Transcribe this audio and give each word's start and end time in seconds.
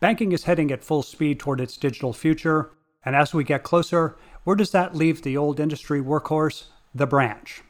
Banking 0.00 0.30
is 0.30 0.44
heading 0.44 0.70
at 0.70 0.84
full 0.84 1.02
speed 1.02 1.40
toward 1.40 1.60
its 1.60 1.76
digital 1.76 2.12
future. 2.12 2.70
And 3.04 3.16
as 3.16 3.34
we 3.34 3.42
get 3.42 3.64
closer, 3.64 4.16
where 4.44 4.54
does 4.54 4.70
that 4.70 4.94
leave 4.94 5.22
the 5.22 5.36
old 5.36 5.58
industry 5.58 6.00
workhorse, 6.00 6.66
the 6.94 7.06
branch? 7.06 7.62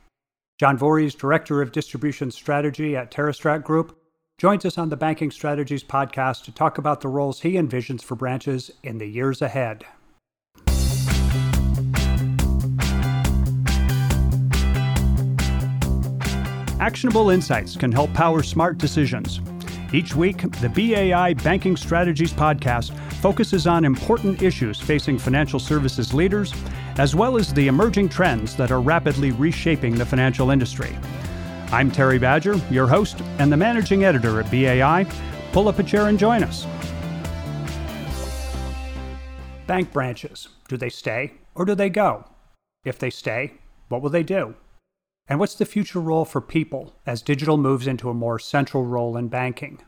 John 0.58 0.76
Voorhees, 0.76 1.14
Director 1.14 1.62
of 1.62 1.72
Distribution 1.72 2.30
Strategy 2.30 2.94
at 2.94 3.10
TerraStrat 3.10 3.64
Group, 3.64 3.98
joins 4.36 4.66
us 4.66 4.76
on 4.76 4.90
the 4.90 4.96
Banking 4.96 5.30
Strategies 5.30 5.82
podcast 5.82 6.44
to 6.44 6.52
talk 6.52 6.76
about 6.76 7.00
the 7.00 7.08
roles 7.08 7.40
he 7.40 7.52
envisions 7.52 8.02
for 8.02 8.14
branches 8.14 8.70
in 8.82 8.98
the 8.98 9.06
years 9.06 9.40
ahead. 9.40 9.86
Actionable 16.78 17.30
insights 17.30 17.74
can 17.76 17.90
help 17.90 18.12
power 18.12 18.42
smart 18.42 18.76
decisions. 18.78 19.40
Each 19.90 20.14
week, 20.14 20.42
the 20.60 20.68
BAI 20.68 21.32
Banking 21.32 21.74
Strategies 21.74 22.30
podcast 22.30 22.92
focuses 23.22 23.66
on 23.66 23.86
important 23.86 24.42
issues 24.42 24.78
facing 24.78 25.18
financial 25.18 25.58
services 25.58 26.12
leaders, 26.12 26.52
as 26.98 27.14
well 27.14 27.38
as 27.38 27.54
the 27.54 27.68
emerging 27.68 28.10
trends 28.10 28.54
that 28.56 28.70
are 28.70 28.82
rapidly 28.82 29.30
reshaping 29.30 29.94
the 29.94 30.04
financial 30.04 30.50
industry. 30.50 30.94
I'm 31.72 31.90
Terry 31.90 32.18
Badger, 32.18 32.60
your 32.70 32.86
host 32.86 33.22
and 33.38 33.50
the 33.50 33.56
managing 33.56 34.04
editor 34.04 34.38
at 34.40 34.50
BAI. 34.50 35.06
Pull 35.52 35.68
up 35.68 35.78
a 35.78 35.82
chair 35.82 36.08
and 36.08 36.18
join 36.18 36.42
us. 36.42 36.66
Bank 39.66 39.90
branches 39.90 40.48
do 40.68 40.76
they 40.76 40.90
stay 40.90 41.32
or 41.54 41.64
do 41.64 41.74
they 41.74 41.88
go? 41.88 42.26
If 42.84 42.98
they 42.98 43.10
stay, 43.10 43.54
what 43.88 44.02
will 44.02 44.10
they 44.10 44.22
do? 44.22 44.54
And 45.28 45.38
what's 45.38 45.56
the 45.56 45.66
future 45.66 46.00
role 46.00 46.24
for 46.24 46.40
people 46.40 46.96
as 47.06 47.20
digital 47.20 47.58
moves 47.58 47.86
into 47.86 48.08
a 48.08 48.14
more 48.14 48.38
central 48.38 48.84
role 48.84 49.16
in 49.16 49.28
banking? 49.28 49.82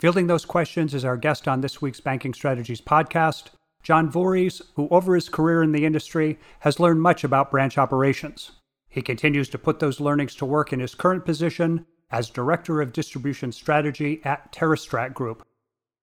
Fielding 0.00 0.26
those 0.26 0.44
questions 0.44 0.94
is 0.94 1.04
our 1.04 1.16
guest 1.16 1.46
on 1.46 1.60
this 1.60 1.80
week's 1.80 2.00
Banking 2.00 2.34
Strategies 2.34 2.80
podcast, 2.80 3.50
John 3.84 4.10
Voorhees, 4.10 4.60
who 4.74 4.88
over 4.88 5.14
his 5.14 5.28
career 5.28 5.62
in 5.62 5.70
the 5.70 5.84
industry 5.84 6.38
has 6.60 6.80
learned 6.80 7.00
much 7.00 7.22
about 7.22 7.52
branch 7.52 7.78
operations. 7.78 8.52
He 8.88 9.00
continues 9.00 9.48
to 9.50 9.58
put 9.58 9.78
those 9.78 10.00
learnings 10.00 10.34
to 10.36 10.44
work 10.44 10.72
in 10.72 10.80
his 10.80 10.94
current 10.96 11.24
position 11.24 11.86
as 12.10 12.28
Director 12.28 12.80
of 12.80 12.92
Distribution 12.92 13.52
Strategy 13.52 14.20
at 14.24 14.52
TerraStrat 14.52 15.14
Group. 15.14 15.46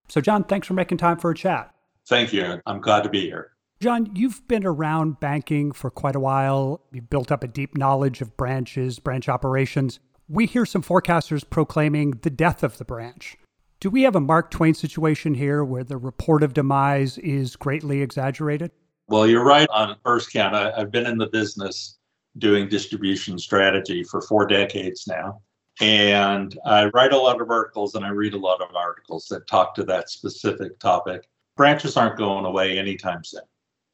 So, 0.08 0.22
John, 0.22 0.46
thanks 0.46 0.68
for 0.68 0.74
making 0.74 0.98
time 0.98 1.18
for 1.18 1.32
a 1.32 1.36
chat. 1.36 1.74
Thank 2.08 2.32
you. 2.32 2.62
I'm 2.66 2.80
glad 2.80 3.04
to 3.04 3.10
be 3.10 3.22
here. 3.22 3.52
John, 3.82 4.12
you've 4.14 4.48
been 4.48 4.64
around 4.64 5.20
banking 5.20 5.72
for 5.72 5.90
quite 5.90 6.16
a 6.16 6.20
while. 6.20 6.82
You've 6.92 7.10
built 7.10 7.32
up 7.32 7.44
a 7.44 7.48
deep 7.48 7.76
knowledge 7.76 8.22
of 8.22 8.38
branches, 8.38 9.00
branch 9.00 9.28
operations. 9.28 10.00
We 10.30 10.46
hear 10.46 10.68
some 10.68 10.84
forecasters 10.84 11.44
proclaiming 11.50 12.12
the 12.22 12.30
death 12.30 12.62
of 12.62 12.78
the 12.78 12.86
branch. 12.86 13.38
Do 13.80 13.90
we 13.90 14.04
have 14.04 14.16
a 14.16 14.20
Mark 14.20 14.52
Twain 14.52 14.76
situation 14.76 15.34
here 15.34 15.64
where 15.64 15.84
the 15.84 15.98
report 15.98 16.44
of 16.44 16.54
demise 16.54 17.18
is 17.18 17.56
greatly 17.56 18.04
exaggerated? 18.04 18.70
Well, 19.08 19.26
you're 19.26 19.44
right 19.44 19.68
on 19.72 19.96
first 20.06 20.32
count. 20.32 20.54
I, 20.54 20.78
have 20.78 20.92
been 20.92 21.08
in 21.08 21.18
the 21.18 21.30
business 21.30 21.98
doing 22.38 22.70
distribution 22.70 23.40
strategy 23.40 24.04
for 24.04 24.22
four 24.22 24.46
decades 24.46 25.08
now. 25.08 25.42
And 25.80 26.56
I 26.68 26.86
write 26.94 27.14
a 27.14 27.18
lot 27.18 27.42
of 27.42 27.50
articles 27.50 27.96
and 27.96 28.06
I 28.06 28.10
read 28.10 28.36
a 28.36 28.38
lot 28.38 28.62
of 28.62 28.76
articles 28.76 29.26
that 29.32 29.48
talk 29.48 29.74
to 29.74 29.84
that 29.86 30.12
specific 30.12 30.78
topic. 30.78 31.28
Branches 31.58 31.98
aren't 31.98 32.20
going 32.20 32.46
away 32.46 32.78
anytime 32.78 33.24
soon. 33.24 33.42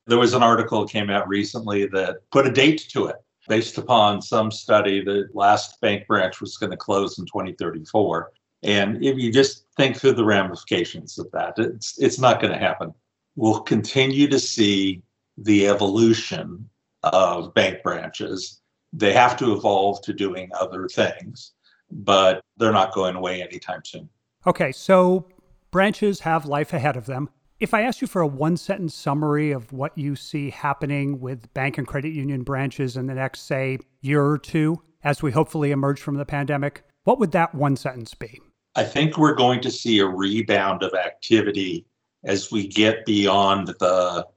There 0.08 0.18
was 0.18 0.34
an 0.34 0.44
article 0.44 0.82
that 0.82 0.92
came 0.92 1.10
out 1.10 1.28
recently 1.28 1.86
that 1.88 2.18
put 2.32 2.48
a 2.48 2.52
date 2.52 2.88
to 2.90 3.08
it 3.08 3.18
based 3.48 3.78
upon 3.78 4.22
some 4.22 4.52
study 4.52 5.04
the 5.04 5.28
last 5.34 5.80
bank 5.82 6.08
branch 6.08 6.42
was 6.42 6.58
going 6.58 6.72
to 6.72 6.78
close 6.78 7.20
in 7.20 7.26
2034. 7.26 8.32
And 8.64 9.04
if 9.04 9.18
you 9.18 9.32
just 9.32 9.66
think 9.78 9.98
through 9.98 10.14
the 10.14 10.26
ramifications 10.26 11.18
of 11.18 11.30
that, 11.32 11.54
it's, 11.58 11.98
it's 12.00 12.20
not 12.20 12.42
going 12.42 12.54
to 12.54 12.60
happen. 12.60 12.94
We'll 13.36 13.62
continue 13.62 14.28
to 14.28 14.40
see 14.40 15.04
the 15.38 15.68
evolution 15.68 16.68
of 17.04 17.54
bank 17.54 17.84
branches. 17.84 18.62
They 18.94 19.14
have 19.14 19.38
to 19.38 19.54
evolve 19.54 20.02
to 20.04 20.14
doing 20.14 20.50
other 20.60 20.88
things, 20.88 21.54
but 21.92 22.42
they're 22.58 22.72
not 22.72 22.94
going 22.94 23.16
away 23.16 23.42
anytime 23.42 23.82
soon. 23.86 24.10
Okay, 24.46 24.72
so 24.72 25.28
branches 25.72 26.22
have 26.22 26.46
life 26.46 26.74
ahead 26.74 26.98
of 26.98 27.06
them. 27.06 27.30
If 27.60 27.74
I 27.74 27.82
asked 27.82 28.02
you 28.02 28.08
for 28.08 28.22
a 28.22 28.28
one 28.28 28.56
sentence 28.56 28.94
summary 28.94 29.52
of 29.52 29.74
what 29.74 29.98
you 29.98 30.16
see 30.16 30.52
happening 30.52 31.20
with 31.20 31.52
bank 31.56 31.80
and 31.80 31.88
credit 31.88 32.14
union 32.14 32.44
branches 32.44 32.96
in 32.96 33.08
the 33.08 33.16
next, 33.16 33.48
say, 33.48 33.80
year 34.02 34.24
or 34.24 34.38
two, 34.38 34.84
as 35.04 35.24
we 35.24 35.32
hopefully 35.32 35.72
emerge 35.72 36.00
from 36.00 36.18
the 36.18 36.26
pandemic, 36.26 36.84
what 37.04 37.18
would 37.18 37.32
that 37.32 37.56
one 37.56 37.76
sentence 37.76 38.14
be? 38.14 38.40
I 38.76 38.84
think 38.84 39.18
we're 39.18 39.34
going 39.34 39.60
to 39.62 39.72
see 39.72 39.98
a 39.98 40.06
rebound 40.06 40.84
of 40.84 40.94
activity 40.94 41.88
as 42.24 42.52
we 42.52 42.68
get 42.68 43.06
beyond 43.08 43.70
the 43.80 44.28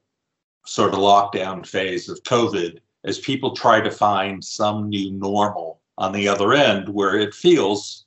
sort 0.65 0.95
of 0.95 0.99
lockdown 1.01 1.67
phase 1.67 2.09
of 2.09 2.23
COVID, 2.23 2.79
as 3.05 3.19
people 3.19 3.55
try 3.55 3.83
to 3.83 3.91
find 3.91 4.43
some 4.43 4.89
new 4.89 5.13
normal 5.13 5.83
on 5.99 6.13
the 6.13 6.27
other 6.27 6.55
end 6.55 6.89
where 6.89 7.19
it 7.19 7.35
feels 7.35 8.07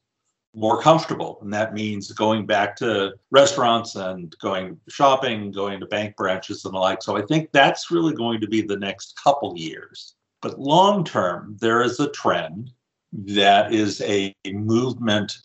more 0.55 0.81
comfortable. 0.81 1.39
And 1.41 1.53
that 1.53 1.73
means 1.73 2.11
going 2.11 2.45
back 2.45 2.75
to 2.77 3.13
restaurants 3.31 3.95
and 3.95 4.35
going 4.39 4.79
shopping, 4.87 5.51
going 5.51 5.79
to 5.79 5.87
bank 5.87 6.15
branches 6.15 6.63
and 6.65 6.73
the 6.73 6.79
like. 6.79 7.01
So 7.01 7.17
I 7.17 7.23
think 7.23 7.51
that's 7.51 7.89
really 7.89 8.13
going 8.13 8.39
to 8.41 8.47
be 8.47 8.61
the 8.61 8.77
next 8.77 9.19
couple 9.21 9.57
years. 9.57 10.15
But 10.41 10.59
long 10.59 11.03
term, 11.03 11.57
there 11.59 11.81
is 11.81 11.99
a 11.99 12.09
trend 12.11 12.71
that 13.13 13.73
is 13.73 14.01
a 14.01 14.35
movement 14.45 15.37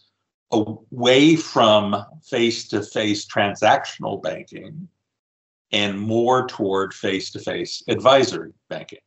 away 0.50 1.36
from 1.36 2.04
face 2.24 2.68
to 2.68 2.82
face 2.82 3.26
transactional 3.26 4.22
banking 4.22 4.88
and 5.72 6.00
more 6.00 6.46
toward 6.46 6.94
face 6.94 7.30
to 7.30 7.38
face 7.38 7.82
advisory 7.88 8.52
banking. 8.70 9.00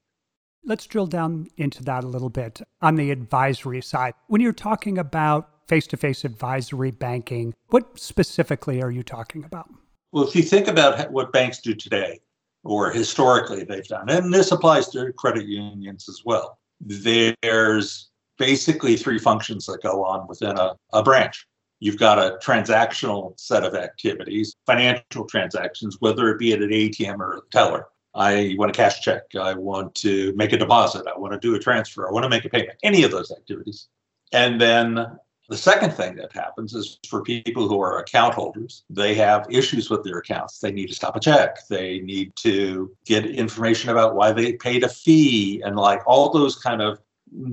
Let's 0.64 0.86
drill 0.86 1.08
down 1.08 1.48
into 1.58 1.84
that 1.86 2.04
a 2.04 2.08
little 2.08 2.30
bit 2.30 2.62
on 2.82 2.96
the 2.96 3.10
advisory 3.10 3.82
side. 3.82 4.14
When 4.28 4.42
you're 4.42 4.54
talking 4.54 5.00
about 5.00 5.50
face 5.68 5.88
to 5.88 5.98
face 5.98 6.26
advisory 6.26 6.92
banking. 6.92 7.54
What 7.68 8.00
specifically 8.00 8.82
are 8.82 8.92
you 8.92 9.04
talking 9.04 9.44
about? 9.44 9.70
Well, 10.12 10.28
if 10.28 10.36
you 10.36 10.44
think 10.44 10.68
about 10.68 11.12
what 11.12 11.32
banks 11.32 11.60
do 11.60 11.74
today, 11.74 12.20
or 12.64 12.92
historically 12.92 13.64
they've 13.64 13.88
done, 13.88 14.10
and 14.10 14.34
this 14.34 14.52
applies 14.52 14.90
to 14.90 15.12
credit 15.14 15.46
unions 15.46 16.10
as 16.10 16.24
well, 16.26 16.60
there's 16.80 18.10
basically 18.38 18.98
three 18.98 19.20
functions 19.20 19.66
that 19.68 19.82
go 19.82 20.04
on 20.04 20.28
within 20.28 20.58
a, 20.58 20.76
a 20.94 21.04
branch. 21.04 21.48
You've 21.80 21.98
got 21.98 22.20
a 22.20 22.38
transactional 22.44 23.40
set 23.40 23.64
of 23.64 23.74
activities, 23.74 24.56
financial 24.66 25.26
transactions, 25.26 25.98
whether 26.00 26.30
it 26.30 26.40
be 26.40 26.54
at 26.54 26.62
an 26.62 26.70
ATM 26.70 27.20
or 27.20 27.38
a 27.38 27.42
teller. 27.52 27.88
I 28.14 28.56
want 28.58 28.72
a 28.72 28.74
cash 28.74 29.02
check. 29.02 29.24
I 29.40 29.54
want 29.54 29.96
to 29.96 30.34
make 30.36 30.54
a 30.54 30.58
deposit. 30.58 31.08
I 31.08 31.18
want 31.18 31.34
to 31.34 31.40
do 31.40 31.56
a 31.56 31.60
transfer. 31.60 32.08
I 32.08 32.12
want 32.12 32.24
to 32.24 32.30
make 32.30 32.46
a 32.46 32.50
payment. 32.50 32.78
Any 32.84 33.04
of 33.04 33.12
those 33.12 33.32
activities. 33.32 33.88
And 34.34 34.60
then 34.60 35.08
the 35.52 35.58
second 35.58 35.92
thing 35.92 36.16
that 36.16 36.32
happens 36.32 36.74
is 36.74 36.98
for 37.10 37.22
people 37.22 37.68
who 37.68 37.82
are 37.82 38.00
account 38.00 38.34
holders, 38.34 38.84
they 38.90 39.14
have 39.16 39.46
issues 39.50 39.90
with 39.90 40.02
their 40.02 40.20
accounts. 40.20 40.60
They 40.60 40.72
need 40.72 40.88
to 40.88 40.96
stop 40.96 41.18
a 41.18 41.20
check. 41.20 41.68
They 41.68 42.00
need 42.00 42.34
to 42.38 42.90
get 43.04 43.26
information 43.26 43.90
about 43.90 44.16
why 44.16 44.32
they 44.32 44.54
paid 44.54 44.86
a 44.86 44.88
fee 44.88 45.62
and 45.66 45.76
like 45.76 46.02
all 46.08 46.32
those 46.32 46.56
kind 46.56 46.82
of, 46.82 47.02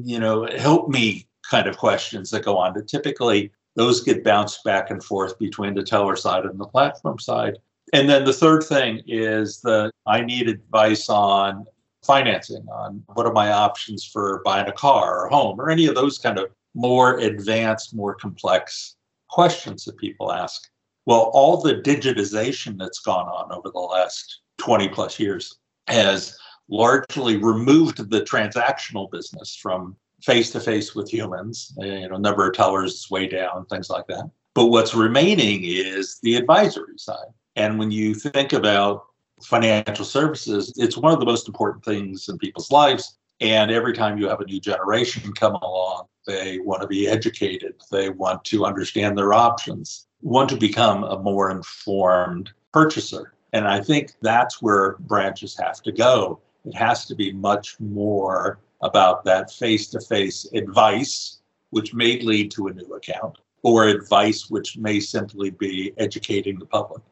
you 0.05 0.21
know, 0.21 0.47
help 0.47 0.89
me 0.89 1.27
kind 1.51 1.67
of 1.67 1.77
questions 1.77 2.31
that 2.31 2.45
go 2.45 2.57
on. 2.57 2.73
But 2.73 2.87
typically, 2.87 3.51
those 3.75 4.01
get 4.05 4.23
bounced 4.23 4.63
back 4.63 4.93
and 4.93 5.03
forth 5.03 5.37
between 5.37 5.75
the 5.75 5.83
teller 5.83 6.15
side 6.15 6.45
and 6.45 6.59
the 6.59 6.67
platform 6.67 7.19
side. 7.19 7.59
And 7.93 8.09
then 8.09 8.25
the 8.25 8.33
third 8.33 8.63
thing 8.63 9.03
is 9.09 9.61
that 9.63 9.91
I 10.07 10.21
need 10.21 10.49
advice 10.49 11.09
on 11.09 11.67
financing, 12.05 12.65
on 12.69 13.03
what 13.15 13.27
are 13.27 13.33
my 13.33 13.51
options 13.51 14.05
for 14.05 14.41
buying 14.45 14.69
a 14.69 14.73
car 14.73 15.25
or 15.25 15.29
home 15.31 15.61
or 15.61 15.69
any 15.69 15.87
of 15.87 15.97
those 15.97 16.17
kind 16.17 16.39
of 16.39 16.49
more 16.75 17.19
advanced, 17.19 17.95
more 17.95 18.15
complex 18.15 18.97
questions 19.29 19.85
that 19.85 19.97
people 19.97 20.33
ask. 20.33 20.69
Well, 21.07 21.31
all 21.33 21.61
the 21.61 21.77
digitization 21.77 22.79
that's 22.79 23.01
gone 23.01 23.27
on 23.27 23.53
over 23.53 23.71
the 23.71 23.79
last 23.79 24.41
20 24.59 24.89
plus 24.89 25.19
years 25.19 25.57
has 25.87 26.37
largely 26.69 27.37
removed 27.39 28.11
the 28.11 28.21
transactional 28.21 29.11
business 29.11 29.57
from 29.57 29.97
face 30.23 30.51
to 30.51 30.61
face 30.61 30.95
with 30.95 31.11
humans. 31.11 31.73
You 31.79 32.09
know, 32.09 32.17
number 32.17 32.47
of 32.47 32.55
tellers 32.55 32.95
is 32.95 33.11
way 33.11 33.27
down, 33.27 33.65
things 33.67 33.89
like 33.89 34.07
that. 34.09 34.31
But 34.55 34.67
what's 34.67 34.95
remaining 34.95 35.63
is 35.65 36.19
the 36.23 36.37
advisory 36.37 36.99
side. 36.99 37.29
And 37.57 37.79
when 37.79 37.91
you 37.91 38.15
think 38.15 38.53
about 38.53 39.07
financial 39.43 40.05
services, 40.05 40.73
it's 40.77 40.97
one 40.97 41.13
of 41.13 41.21
the 41.21 41.27
most 41.27 41.49
important 41.49 41.85
things 41.85 42.29
in 42.29 42.39
people's 42.39 42.71
lives. 42.71 43.17
And 43.41 43.71
every 43.71 43.93
time 43.93 44.19
you 44.19 44.29
have 44.29 44.41
a 44.41 44.45
new 44.45 44.61
generation 44.61 45.33
come 45.33 45.55
along, 45.55 46.07
they 46.29 46.59
want 46.59 46.83
to 46.83 46.87
be 46.87 47.09
educated. 47.09 47.75
They 47.91 48.11
want 48.11 48.45
to 48.45 48.67
understand 48.67 49.17
their 49.17 49.33
options, 49.33 50.07
want 50.21 50.51
to 50.51 50.57
become 50.57 51.03
a 51.03 51.19
more 51.19 51.51
informed 51.51 52.53
purchaser. 52.73 53.33
And 53.55 53.67
I 53.67 53.81
think 53.81 54.13
that's 54.21 54.61
where 54.61 54.97
branches 55.01 55.57
have 55.59 55.83
to 55.83 55.91
go. 55.91 56.41
It 56.67 56.75
has 56.75 57.07
to 57.07 57.15
be 57.15 57.33
much 57.33 57.81
more 57.81 58.61
about 58.83 59.25
that 59.25 59.51
face 59.51 59.89
to 59.89 60.01
face 60.01 60.47
advice, 60.53 61.39
which 61.71 61.95
may 61.95 62.21
lead 62.21 62.51
to 62.53 62.67
a 62.67 62.75
new 62.75 62.95
account, 62.95 63.39
or 63.63 63.87
advice 63.87 64.51
which 64.51 64.77
may 64.77 65.01
simply 65.01 65.51
be 65.51 65.95
educating 65.97 66.59
the 66.59 66.67
public. 66.67 67.03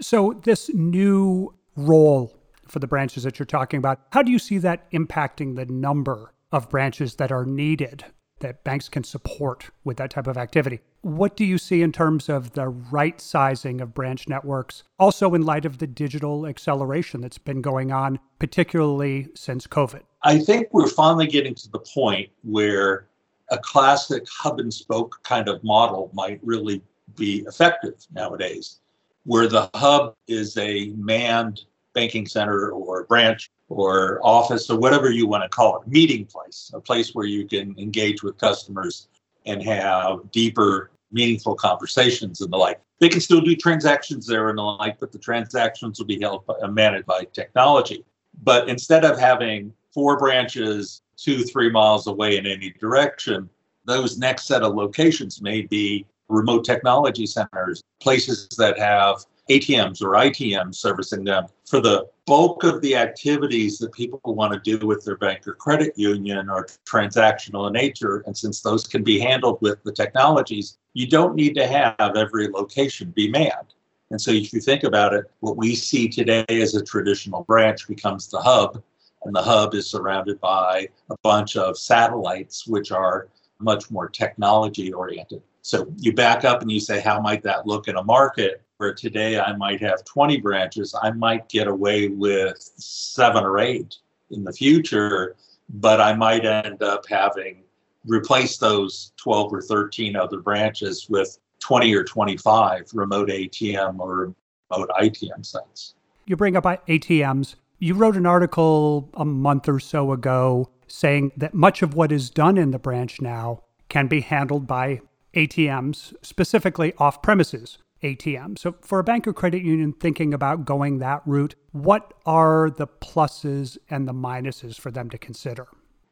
So, 0.00 0.40
this 0.44 0.70
new 0.72 1.54
role 1.76 2.34
for 2.66 2.78
the 2.78 2.86
branches 2.86 3.24
that 3.24 3.38
you're 3.38 3.46
talking 3.46 3.76
about, 3.76 4.00
how 4.12 4.22
do 4.22 4.32
you 4.32 4.38
see 4.38 4.56
that 4.58 4.90
impacting 4.92 5.56
the 5.56 5.66
number 5.66 6.32
of 6.50 6.70
branches 6.70 7.16
that 7.16 7.30
are 7.30 7.44
needed 7.44 8.06
that 8.42 8.62
banks 8.62 8.88
can 8.88 9.02
support 9.02 9.70
with 9.82 9.96
that 9.96 10.10
type 10.10 10.26
of 10.26 10.36
activity? 10.36 10.80
What 11.00 11.36
do 11.36 11.44
you 11.44 11.58
see 11.58 11.82
in 11.82 11.90
terms 11.90 12.28
of 12.28 12.52
the 12.52 12.68
right 12.68 13.20
sizing 13.20 13.80
of 13.80 13.94
branch 13.94 14.28
networks, 14.28 14.84
also 14.98 15.34
in 15.34 15.42
light 15.42 15.64
of 15.64 15.78
the 15.78 15.86
digital 15.86 16.46
acceleration 16.46 17.20
that's 17.20 17.38
been 17.38 17.62
going 17.62 17.90
on, 17.90 18.20
particularly 18.38 19.28
since 19.34 19.66
COVID? 19.66 20.02
I 20.22 20.38
think 20.38 20.68
we're 20.72 20.88
finally 20.88 21.26
getting 21.26 21.54
to 21.56 21.70
the 21.70 21.80
point 21.80 22.30
where 22.44 23.08
a 23.50 23.58
classic 23.58 24.26
hub 24.30 24.60
and 24.60 24.72
spoke 24.72 25.18
kind 25.24 25.48
of 25.48 25.64
model 25.64 26.10
might 26.14 26.38
really 26.42 26.82
be 27.16 27.44
effective 27.48 27.94
nowadays, 28.12 28.80
where 29.24 29.48
the 29.48 29.68
hub 29.74 30.14
is 30.28 30.56
a 30.56 30.90
manned 30.96 31.62
banking 31.94 32.26
center 32.26 32.70
or 32.70 33.04
branch 33.04 33.50
or 33.68 34.20
office 34.22 34.68
or 34.70 34.78
whatever 34.78 35.10
you 35.10 35.26
want 35.26 35.42
to 35.42 35.48
call 35.48 35.80
it, 35.80 35.88
meeting 35.88 36.24
place, 36.26 36.70
a 36.74 36.80
place 36.80 37.14
where 37.14 37.26
you 37.26 37.46
can 37.46 37.74
engage 37.78 38.22
with 38.22 38.36
customers 38.38 39.08
and 39.46 39.62
have 39.62 40.30
deeper, 40.30 40.90
meaningful 41.10 41.54
conversations 41.54 42.40
and 42.40 42.52
the 42.52 42.56
like. 42.56 42.80
They 43.00 43.08
can 43.08 43.20
still 43.20 43.40
do 43.40 43.56
transactions 43.56 44.26
there 44.26 44.48
and 44.48 44.58
the 44.58 44.62
like, 44.62 45.00
but 45.00 45.12
the 45.12 45.18
transactions 45.18 45.98
will 45.98 46.06
be 46.06 46.20
held 46.20 46.46
by, 46.46 46.54
uh, 46.62 46.68
managed 46.68 47.06
by 47.06 47.24
technology. 47.32 48.04
But 48.42 48.68
instead 48.68 49.04
of 49.04 49.18
having 49.18 49.72
four 49.92 50.18
branches 50.18 51.02
two, 51.16 51.44
three 51.44 51.70
miles 51.70 52.06
away 52.06 52.36
in 52.36 52.46
any 52.46 52.70
direction, 52.70 53.48
those 53.84 54.18
next 54.18 54.46
set 54.46 54.62
of 54.62 54.74
locations 54.74 55.42
may 55.42 55.62
be 55.62 56.06
remote 56.28 56.64
technology 56.64 57.26
centers, 57.26 57.82
places 58.00 58.48
that 58.58 58.78
have 58.78 59.24
ATMs 59.50 60.02
or 60.02 60.12
ITMs 60.12 60.76
servicing 60.76 61.24
them. 61.24 61.46
For 61.68 61.80
the 61.80 62.06
bulk 62.26 62.64
of 62.64 62.80
the 62.80 62.96
activities 62.96 63.78
that 63.78 63.92
people 63.92 64.20
want 64.24 64.52
to 64.52 64.78
do 64.78 64.86
with 64.86 65.04
their 65.04 65.16
bank 65.16 65.46
or 65.46 65.54
credit 65.54 65.92
union 65.96 66.48
are 66.48 66.66
transactional 66.86 67.66
in 67.66 67.72
nature. 67.72 68.22
And 68.26 68.36
since 68.36 68.60
those 68.60 68.86
can 68.86 69.02
be 69.02 69.18
handled 69.18 69.58
with 69.60 69.82
the 69.82 69.92
technologies, 69.92 70.78
you 70.94 71.08
don't 71.08 71.34
need 71.34 71.54
to 71.54 71.66
have 71.66 72.16
every 72.16 72.48
location 72.48 73.10
be 73.10 73.30
manned. 73.30 73.74
And 74.10 74.20
so 74.20 74.30
if 74.30 74.52
you 74.52 74.60
think 74.60 74.84
about 74.84 75.14
it, 75.14 75.24
what 75.40 75.56
we 75.56 75.74
see 75.74 76.08
today 76.08 76.44
as 76.48 76.74
a 76.74 76.84
traditional 76.84 77.44
branch 77.44 77.88
becomes 77.88 78.28
the 78.28 78.40
hub. 78.40 78.82
And 79.24 79.34
the 79.34 79.42
hub 79.42 79.74
is 79.74 79.88
surrounded 79.88 80.40
by 80.40 80.88
a 81.08 81.16
bunch 81.22 81.56
of 81.56 81.78
satellites, 81.78 82.66
which 82.66 82.92
are 82.92 83.28
much 83.58 83.90
more 83.90 84.08
technology 84.08 84.92
oriented. 84.92 85.42
So 85.62 85.86
you 85.96 86.12
back 86.12 86.44
up 86.44 86.60
and 86.60 86.70
you 86.70 86.80
say, 86.80 87.00
how 87.00 87.20
might 87.20 87.42
that 87.44 87.66
look 87.66 87.88
in 87.88 87.96
a 87.96 88.02
market 88.02 88.60
where 88.82 88.92
today 88.92 89.38
I 89.38 89.54
might 89.54 89.80
have 89.80 90.04
20 90.04 90.40
branches? 90.40 90.92
I 91.00 91.12
might 91.12 91.48
get 91.48 91.68
away 91.68 92.08
with 92.08 92.58
seven 92.58 93.44
or 93.44 93.60
eight 93.60 93.98
in 94.32 94.42
the 94.42 94.52
future, 94.52 95.36
but 95.74 96.00
I 96.00 96.14
might 96.14 96.44
end 96.44 96.82
up 96.82 97.04
having 97.08 97.62
replaced 98.04 98.58
those 98.58 99.12
12 99.18 99.52
or 99.52 99.62
13 99.62 100.16
other 100.16 100.40
branches 100.40 101.06
with 101.08 101.38
20 101.60 101.94
or 101.94 102.02
25 102.02 102.90
remote 102.92 103.28
ATM 103.28 104.00
or 104.00 104.34
remote 104.68 104.90
ITM 105.00 105.46
sites. 105.46 105.94
You 106.26 106.34
bring 106.34 106.56
up 106.56 106.64
ATMs. 106.64 107.54
You 107.78 107.94
wrote 107.94 108.16
an 108.16 108.26
article 108.26 109.08
a 109.14 109.24
month 109.24 109.68
or 109.68 109.78
so 109.78 110.10
ago 110.10 110.70
saying 110.88 111.30
that 111.36 111.54
much 111.54 111.82
of 111.82 111.94
what 111.94 112.10
is 112.10 112.30
done 112.30 112.58
in 112.58 112.72
the 112.72 112.80
branch 112.80 113.20
now 113.20 113.62
can 113.88 114.08
be 114.08 114.22
handled 114.22 114.66
by 114.66 115.02
ATMs, 115.36 116.14
specifically 116.20 116.94
off 116.98 117.22
premises 117.22 117.78
ATMs. 118.02 118.60
So, 118.60 118.74
for 118.80 118.98
a 118.98 119.04
bank 119.04 119.26
or 119.26 119.32
credit 119.32 119.62
union 119.62 119.92
thinking 119.92 120.34
about 120.34 120.64
going 120.64 120.98
that 120.98 121.22
route, 121.26 121.54
what 121.72 122.14
are 122.26 122.70
the 122.70 122.86
pluses 122.86 123.78
and 123.90 124.08
the 124.08 124.12
minuses 124.12 124.78
for 124.78 124.90
them 124.90 125.10
to 125.10 125.18
consider? 125.18 125.68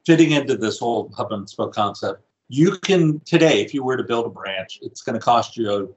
Fitting 0.07 0.31
into 0.31 0.57
this 0.57 0.79
whole 0.79 1.13
hub 1.17 1.33
and 1.33 1.49
spoke 1.49 1.75
concept, 1.75 2.23
you 2.49 2.79
can 2.79 3.21
today, 3.21 3.61
if 3.61 3.73
you 3.75 3.85
were 3.85 3.97
to 3.97 4.05
build 4.05 4.27
a 4.27 4.31
branch, 4.31 4.79
it's 4.83 5.03
going 5.03 5.15
to 5.15 5.25
cost 5.25 5.57
you 5.57 5.95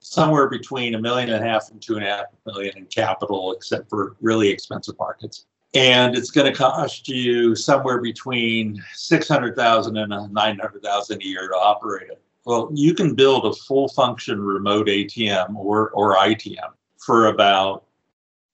somewhere 0.00 0.48
between 0.48 0.94
a 0.94 1.00
million 1.00 1.30
and 1.30 1.42
a 1.42 1.48
half 1.48 1.70
and 1.70 1.80
two 1.80 1.96
and 1.96 2.04
a 2.04 2.08
half 2.08 2.26
million 2.46 2.76
in 2.76 2.84
capital, 2.86 3.52
except 3.52 3.88
for 3.88 4.16
really 4.20 4.48
expensive 4.48 4.94
markets. 4.98 5.46
And 5.74 6.16
it's 6.16 6.30
going 6.30 6.50
to 6.50 6.56
cost 6.56 7.08
you 7.08 7.56
somewhere 7.56 8.00
between 8.00 8.82
600,000 8.94 9.96
and 9.96 10.32
900,000 10.32 11.22
a 11.22 11.24
year 11.24 11.48
to 11.48 11.54
operate 11.54 12.10
it. 12.10 12.20
Well, 12.44 12.70
you 12.74 12.94
can 12.94 13.14
build 13.14 13.46
a 13.46 13.52
full 13.52 13.88
function 13.88 14.40
remote 14.40 14.86
ATM 14.86 15.54
or, 15.56 15.90
or 15.90 16.16
ITM 16.16 16.72
for 16.98 17.28
about 17.28 17.84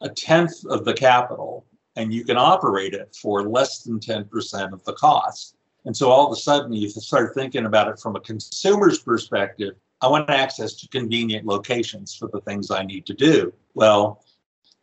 a 0.00 0.08
tenth 0.08 0.64
of 0.66 0.84
the 0.84 0.94
capital, 0.94 1.66
and 1.96 2.12
you 2.12 2.24
can 2.24 2.36
operate 2.36 2.94
it 2.94 3.16
for 3.20 3.48
less 3.48 3.82
than 3.82 3.98
10% 3.98 4.72
of 4.72 4.84
the 4.84 4.92
cost. 4.92 5.56
And 5.84 5.96
so 5.96 6.10
all 6.10 6.26
of 6.26 6.32
a 6.32 6.40
sudden, 6.40 6.72
you 6.72 6.88
start 6.88 7.34
thinking 7.34 7.66
about 7.66 7.88
it 7.88 7.98
from 7.98 8.16
a 8.16 8.20
consumer's 8.20 9.00
perspective. 9.00 9.74
I 10.02 10.08
want 10.08 10.30
access 10.30 10.74
to 10.74 10.88
convenient 10.88 11.46
locations 11.46 12.14
for 12.14 12.28
the 12.32 12.40
things 12.42 12.70
I 12.70 12.84
need 12.84 13.06
to 13.06 13.14
do. 13.14 13.52
Well, 13.74 14.24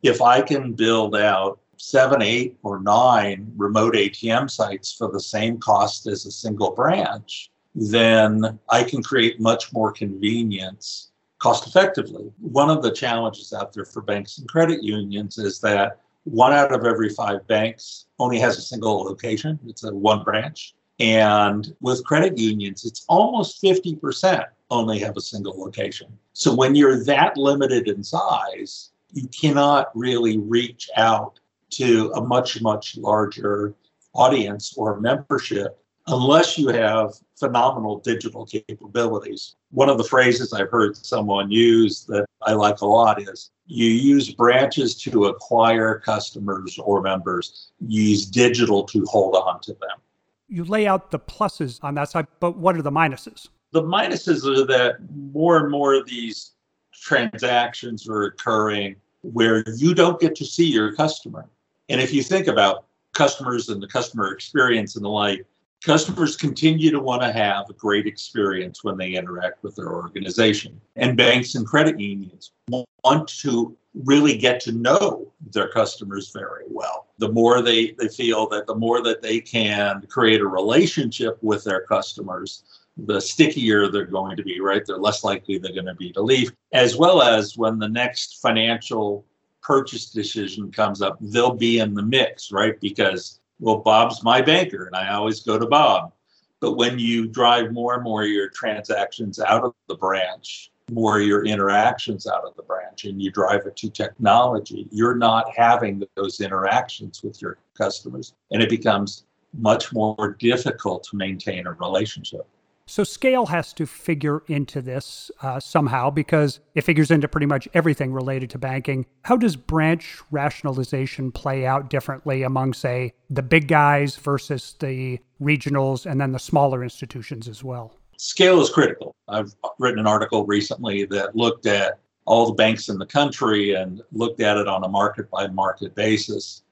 if 0.04 0.21
I 0.21 0.42
can 0.42 0.74
build 0.74 1.15
out 1.15 1.59
seven, 1.77 2.21
eight, 2.21 2.57
or 2.63 2.80
nine 2.80 3.51
remote 3.56 3.95
ATM 3.95 4.50
sites 4.50 4.94
for 4.94 5.12
the 5.12 5.19
same 5.19 5.59
cost 5.59 6.07
as 6.07 6.25
a 6.25 6.31
single 6.31 6.71
branch, 6.71 7.51
then 7.78 8.58
I 8.70 8.84
can 8.84 9.04
create 9.04 9.40
much 9.40 9.72
more 9.72 9.92
convenience 9.92 11.12
cost 11.38 11.68
effectively. 11.68 12.32
One 12.40 12.72
of 12.72 12.82
the 12.82 12.92
challenges 12.92 13.54
out 13.54 13.72
there 13.72 13.86
for 13.86 14.02
banks 14.02 14.40
and 14.40 14.50
credit 14.50 14.84
unions 14.84 15.38
is 15.38 15.60
that 15.62 16.00
one 16.24 16.54
out 16.54 16.74
of 16.74 16.86
every 16.86 17.10
five 17.10 17.46
banks 17.48 18.08
only 18.18 18.40
has 18.40 18.58
a 18.58 18.62
single 18.62 19.04
location, 19.04 19.60
it's 19.68 19.84
a 19.84 19.94
one 19.94 20.24
branch. 20.24 20.74
And 21.00 21.72
with 21.80 22.04
credit 22.04 22.40
unions, 22.40 22.84
it's 22.84 23.06
almost 23.08 23.62
50% 23.62 24.44
only 24.72 24.98
have 25.00 25.16
a 25.16 25.22
single 25.22 25.58
location. 25.60 26.08
So 26.34 26.54
when 26.56 26.74
you're 26.74 27.04
that 27.06 27.38
limited 27.38 27.88
in 27.88 28.04
size, 28.04 28.90
you 29.14 29.28
cannot 29.28 29.96
really 29.96 30.40
reach 30.40 30.90
out 30.98 31.40
to 31.70 32.12
a 32.16 32.22
much, 32.22 32.60
much 32.62 32.98
larger 32.98 33.76
audience 34.16 34.74
or 34.76 35.00
membership 35.00 35.80
unless 36.07 36.57
you 36.57 36.69
have 36.69 37.13
phenomenal 37.38 38.00
digital 38.00 38.45
capabilities. 38.45 39.56
One 39.71 39.89
of 39.89 39.98
the 39.98 40.04
phrases 40.04 40.54
I've 40.54 40.69
heard 40.69 40.95
someone 40.95 41.51
use 41.51 42.06
that 42.06 42.25
I 42.42 42.54
like 42.54 42.81
a 42.81 42.86
lot 42.86 43.21
is 43.21 43.51
you 43.65 43.86
use 43.86 44.33
branches 44.33 44.95
to 45.04 45.25
acquire 45.25 45.99
customers 45.99 46.80
or 46.80 47.02
members, 47.02 47.71
you 47.85 48.04
use 48.04 48.26
digital 48.26 48.83
to 48.83 49.06
hold 49.06 49.35
on 49.35 49.59
to 49.61 49.73
them. 49.73 49.99
You 50.47 50.64
lay 50.64 50.87
out 50.87 51.11
the 51.11 51.19
pluses 51.19 51.83
on 51.83 51.95
that 51.95 52.09
side, 52.09 52.28
but 52.40 52.57
what 52.57 52.78
are 52.78 52.81
the 52.81 52.92
minuses? 52.92 53.49
The 53.71 53.83
minuses 53.83 54.45
are 54.45 54.66
that 54.66 54.95
more 55.14 55.57
and 55.57 55.69
more 55.69 55.94
of 55.94 56.07
these 56.07 56.54
transactions 56.94 58.07
are 58.07 58.23
occurring 58.23 58.95
where 59.21 59.64
you 59.76 59.94
don't 59.94 60.19
get 60.21 60.35
to 60.35 60.45
see 60.45 60.66
your 60.66 60.95
customer. 60.95 61.49
And 61.90 61.99
if 61.99 62.14
you 62.14 62.23
think 62.23 62.47
about 62.47 62.85
customers 63.14 63.68
and 63.68 63.83
the 63.83 63.87
customer 63.87 64.31
experience 64.31 64.95
and 64.95 65.04
the 65.04 65.09
like, 65.09 65.45
Customers 65.84 66.36
continue 66.36 66.92
to 66.92 67.00
want 67.00 67.22
to 67.22 67.31
have 67.31 67.69
a 67.69 67.74
great 67.74 68.07
experience 68.07 68.84
when 68.84 68.98
they 68.98 69.14
interact 69.14 69.64
with 69.64 69.76
their 69.76 69.94
organization. 69.94 70.80
And 70.96 71.16
banks 71.16 71.56
and 71.56 71.66
credit 71.66 72.00
unions 72.00 72.52
want 72.68 73.28
to 73.42 73.78
really 73.94 74.38
get 74.38 74.60
to 74.62 74.72
know 74.72 75.31
their 75.52 75.69
customers 75.69 76.31
very 76.31 76.66
well. 76.68 77.07
The 77.19 77.31
more 77.31 77.62
they, 77.62 77.92
they 77.92 78.07
feel 78.07 78.48
that 78.50 78.68
the 78.68 78.76
more 78.76 79.02
that 79.04 79.22
they 79.22 79.40
can 79.40 80.06
create 80.10 80.42
a 80.42 80.48
relationship 80.48 81.38
with 81.42 81.64
their 81.64 81.81
customers, 81.81 82.64
the 82.98 83.22
stickier 83.22 83.88
they're 83.88 84.06
going 84.06 84.36
to 84.38 84.44
be, 84.44 84.60
right? 84.60 84.84
They're 84.86 84.98
less 84.98 85.24
likely 85.24 85.57
they're 85.57 85.74
going 85.74 85.86
to 85.86 85.96
be 85.96 86.12
to 86.14 86.22
leave, 86.22 86.52
as 86.74 86.98
well 86.98 87.22
as 87.22 87.57
when 87.57 87.78
the 87.78 87.90
next 87.90 88.42
financial 88.42 89.26
purchase 89.62 90.10
decision 90.10 90.72
comes 90.72 91.02
up, 91.02 91.18
they'll 91.22 91.54
be 91.54 91.80
in 91.80 91.94
the 91.94 92.04
mix, 92.04 92.52
right? 92.52 92.80
Because 92.80 93.40
well, 93.59 93.78
Bob's 93.78 94.23
my 94.23 94.42
banker, 94.42 94.85
and 94.85 94.95
I 94.95 95.14
always 95.14 95.42
go 95.42 95.57
to 95.57 95.66
Bob. 95.66 96.14
But 96.59 96.73
when 96.73 96.97
you 96.97 97.28
drive 97.28 97.71
more 97.71 97.95
and 97.95 98.04
more 98.04 98.23
your 98.23 98.49
transactions 98.49 99.40
out 99.40 99.64
of 99.64 99.73
the 99.87 99.95
branch, 99.95 100.71
more 100.92 101.19
your 101.19 101.45
interactions 101.45 102.26
out 102.28 102.45
of 102.45 102.56
the 102.56 102.64
branch, 102.64 103.06
and 103.06 103.21
you 103.21 103.31
drive 103.31 103.66
it 103.66 103.76
to 103.78 103.90
technology, 103.90 104.87
you're 104.92 105.16
not 105.16 105.52
having 105.56 106.04
those 106.16 106.40
interactions 106.42 107.21
with 107.23 107.42
your 107.42 107.57
customers. 107.78 108.33
And 108.52 108.61
it 108.61 108.69
becomes 108.69 109.26
much 109.54 109.94
more 109.94 110.35
difficult 110.40 111.04
to 111.06 111.16
maintain 111.16 111.68
a 111.68 111.73
relationship. 111.73 112.47
So 112.90 113.04
scale 113.04 113.46
has 113.48 113.74
to 113.74 113.86
figure 113.86 114.44
into 114.48 114.82
this 114.82 115.30
uh, 115.42 115.60
somehow 115.60 116.10
because 116.10 116.62
it 116.74 116.82
figures 116.86 117.12
into 117.12 117.28
pretty 117.28 117.46
much 117.46 117.68
everything 117.74 118.14
related 118.14 118.50
to 118.52 118.58
banking. 118.58 119.06
How 119.24 119.36
does 119.36 119.58
branch 119.58 120.20
rationalization 120.32 121.34
play 121.34 121.66
out 121.66 121.90
differently 121.90 122.44
among, 122.44 122.74
say, 122.74 123.14
the 123.30 123.44
big 123.44 123.68
guys 123.68 124.16
versus 124.16 124.76
the 124.80 125.20
regionals 125.42 126.10
and 126.10 126.20
then 126.20 126.32
the 126.32 126.40
smaller 126.40 126.82
institutions 126.82 127.50
as 127.50 127.62
well? 127.62 127.94
Scale 128.18 128.62
is 128.62 128.70
critical. 128.70 129.14
I've 129.28 129.54
written 129.80 130.00
an 130.00 130.08
article 130.08 130.46
recently 130.46 131.04
that 131.08 131.36
looked 131.36 131.66
at 131.66 132.00
all 132.24 132.46
the 132.48 132.54
banks 132.54 132.88
in 132.88 132.98
the 132.98 133.06
country 133.06 133.74
and 133.74 134.02
looked 134.14 134.40
at 134.40 134.56
it 134.56 134.68
on 134.70 134.86
a 134.86 134.90
market 134.90 135.30
by 135.30 135.48
market 135.48 135.94
basis. 135.94 136.64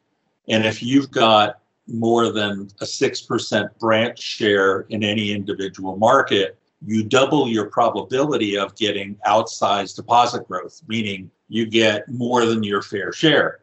And 0.47 0.65
if 0.65 0.81
you've 0.81 1.11
got 1.11 1.59
more 1.87 2.31
than 2.31 2.69
a 2.81 2.85
6% 2.85 3.79
branch 3.79 4.19
share 4.19 4.81
in 4.89 5.03
any 5.03 5.31
individual 5.31 5.97
market, 5.97 6.57
you 6.85 7.03
double 7.03 7.47
your 7.47 7.69
probability 7.69 8.57
of 8.57 8.75
getting 8.75 9.15
outsized 9.25 9.95
deposit 9.95 10.47
growth, 10.47 10.81
meaning 10.87 11.29
you 11.47 11.65
get 11.65 12.07
more 12.09 12.45
than 12.45 12.63
your 12.63 12.81
fair 12.81 13.11
share. 13.11 13.59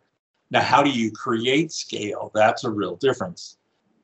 Now, 0.51 0.63
how 0.63 0.83
do 0.83 0.91
you 0.91 1.11
create 1.11 1.73
scale? 1.73 2.31
That's 2.35 2.65
a 2.65 2.71
real 2.71 2.97
difference. 2.97 3.59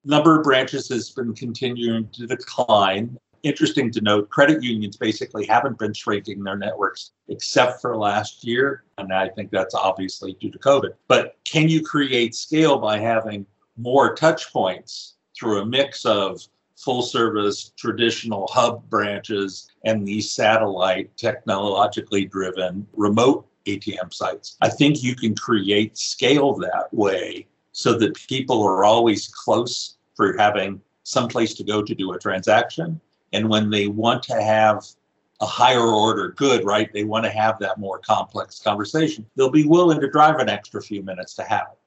Number 0.05 0.39
of 0.39 0.45
branches 0.45 0.89
has 0.89 1.11
been 1.11 1.35
continuing 1.35 2.09
to 2.13 2.27
decline. 2.27 3.19
Interesting 3.43 3.91
to 3.93 4.01
note, 4.01 4.31
credit 4.31 4.63
unions 4.63 4.97
basically 4.97 5.47
haven't 5.47 5.79
been 5.79 5.93
shrinking 5.93 6.43
their 6.43 6.57
networks 6.57 7.13
except 7.29 7.81
for 7.81 7.97
last 7.97 8.45
year. 8.45 8.85
And 8.97 9.13
I 9.13 9.29
think 9.29 9.51
that's 9.51 9.75
obviously 9.75 10.35
due 10.41 10.51
to 10.51 10.59
COVID. 10.59 10.95
But 11.07 11.37
can 11.45 11.69
you 11.69 11.83
create 11.83 12.35
scale 12.35 12.79
by 12.79 12.99
having 12.99 13.45
more 13.79 14.15
touch 14.15 14.53
points 14.53 15.15
through 15.39 15.63
a 15.63 15.67
mix 15.67 16.05
of 16.05 16.41
full 16.77 17.03
service 17.03 17.73
traditional 17.77 18.49
hub 18.53 18.89
branches 18.89 19.71
and 19.85 20.07
these 20.07 20.31
satellite 20.31 21.17
technologically 21.17 22.25
driven 22.25 22.87
remote 22.95 23.47
ATM 23.67 24.13
sites. 24.13 24.57
I 24.61 24.69
think 24.69 25.03
you 25.03 25.15
can 25.15 25.35
create 25.35 25.99
scale 25.99 26.55
that 26.57 26.93
way 26.93 27.47
so 27.73 27.99
that 27.99 28.15
people 28.15 28.63
are 28.63 28.85
always 28.85 29.29
close 29.29 29.97
for 30.15 30.37
having 30.37 30.81
some 31.03 31.29
place 31.29 31.55
to 31.55 31.65
go 31.65 31.83
to 31.83 31.95
do 31.95 32.13
a 32.13 32.19
transaction. 32.19 33.01
And 33.33 33.49
when 33.49 33.71
they 33.71 33.89
want 33.89 34.23
to 34.25 34.41
have 34.41 34.85
a 35.41 35.47
higher 35.47 35.87
order 35.87 36.31
good, 36.31 36.65
right, 36.65 36.93
they 36.93 37.05
want 37.05 37.25
to 37.25 37.31
have 37.31 37.59
that 37.61 37.79
more 37.79 37.99
complex 38.01 38.61
conversation, 38.61 39.27
they'll 39.37 39.51
be 39.51 39.67
willing 39.67 40.01
to 40.01 40.11
drive 40.11 40.37
an 40.37 40.49
extra 40.49 40.83
few 40.83 41.03
minutes 41.03 41.35
to 41.35 41.45
have 41.45 41.69
it. 41.73 41.78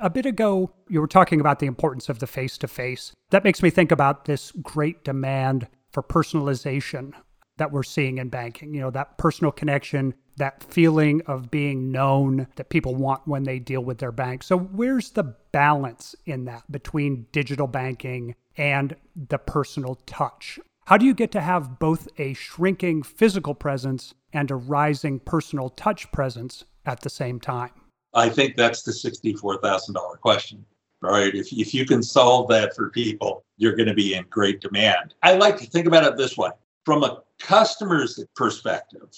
A 0.00 0.10
bit 0.10 0.26
ago, 0.26 0.72
you 0.88 1.00
were 1.00 1.06
talking 1.06 1.40
about 1.40 1.58
the 1.58 1.66
importance 1.66 2.08
of 2.08 2.18
the 2.18 2.26
face 2.26 2.58
to 2.58 2.68
face. 2.68 3.12
That 3.30 3.44
makes 3.44 3.62
me 3.62 3.70
think 3.70 3.92
about 3.92 4.24
this 4.24 4.50
great 4.52 5.04
demand 5.04 5.68
for 5.90 6.02
personalization 6.02 7.12
that 7.58 7.70
we're 7.70 7.82
seeing 7.82 8.18
in 8.18 8.28
banking. 8.28 8.74
You 8.74 8.80
know, 8.80 8.90
that 8.90 9.18
personal 9.18 9.52
connection, 9.52 10.14
that 10.36 10.64
feeling 10.64 11.20
of 11.26 11.50
being 11.50 11.92
known 11.92 12.48
that 12.56 12.70
people 12.70 12.94
want 12.94 13.28
when 13.28 13.44
they 13.44 13.58
deal 13.58 13.82
with 13.82 13.98
their 13.98 14.12
bank. 14.12 14.42
So, 14.42 14.58
where's 14.58 15.10
the 15.10 15.36
balance 15.52 16.14
in 16.24 16.46
that 16.46 16.70
between 16.72 17.26
digital 17.32 17.66
banking 17.66 18.34
and 18.56 18.96
the 19.14 19.38
personal 19.38 19.96
touch? 20.06 20.58
How 20.86 20.96
do 20.96 21.06
you 21.06 21.14
get 21.14 21.30
to 21.32 21.40
have 21.40 21.78
both 21.78 22.08
a 22.18 22.32
shrinking 22.32 23.02
physical 23.04 23.54
presence 23.54 24.14
and 24.32 24.50
a 24.50 24.56
rising 24.56 25.20
personal 25.20 25.68
touch 25.68 26.10
presence 26.10 26.64
at 26.84 27.02
the 27.02 27.10
same 27.10 27.38
time? 27.38 27.81
I 28.14 28.28
think 28.28 28.56
that's 28.56 28.82
the 28.82 28.92
$64,000 28.92 30.20
question. 30.20 30.64
Right. 31.00 31.34
If, 31.34 31.52
if 31.52 31.74
you 31.74 31.84
can 31.84 32.00
solve 32.00 32.48
that 32.50 32.76
for 32.76 32.88
people, 32.88 33.44
you're 33.56 33.74
going 33.74 33.88
to 33.88 33.94
be 33.94 34.14
in 34.14 34.24
great 34.30 34.60
demand. 34.60 35.14
I 35.24 35.34
like 35.34 35.56
to 35.58 35.66
think 35.66 35.88
about 35.88 36.04
it 36.04 36.16
this 36.16 36.36
way 36.36 36.50
from 36.84 37.04
a 37.04 37.22
customer's 37.38 38.22
perspective, 38.34 39.08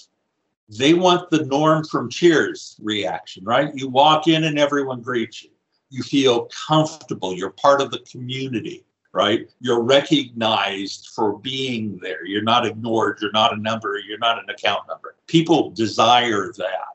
they 0.68 0.94
want 0.94 1.30
the 1.30 1.44
norm 1.44 1.84
from 1.84 2.10
Cheers 2.10 2.76
reaction, 2.82 3.44
right? 3.44 3.70
You 3.74 3.88
walk 3.88 4.28
in 4.28 4.44
and 4.44 4.58
everyone 4.58 5.02
greets 5.02 5.42
you. 5.42 5.50
You 5.90 6.02
feel 6.02 6.48
comfortable. 6.66 7.34
You're 7.34 7.50
part 7.50 7.80
of 7.80 7.90
the 7.90 8.00
community, 8.00 8.84
right? 9.12 9.48
You're 9.60 9.82
recognized 9.82 11.10
for 11.14 11.38
being 11.38 11.98
there. 11.98 12.24
You're 12.24 12.42
not 12.42 12.66
ignored. 12.66 13.18
You're 13.20 13.32
not 13.32 13.52
a 13.52 13.60
number. 13.60 13.98
You're 13.98 14.18
not 14.18 14.42
an 14.42 14.48
account 14.50 14.88
number. 14.88 15.16
People 15.26 15.70
desire 15.70 16.52
that. 16.56 16.93